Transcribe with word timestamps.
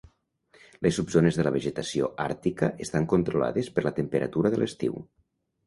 Les 0.85 0.95
subzones 1.01 1.37
de 1.39 1.45
la 1.47 1.51
vegetació 1.57 2.09
àrtica 2.25 2.71
estan 2.87 3.07
controlades 3.13 3.73
per 3.79 3.87
la 3.89 3.95
temperatura 4.03 4.57
de 4.57 4.65
l'estiu. 4.65 5.01